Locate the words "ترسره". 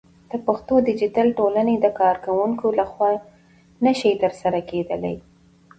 4.23-4.59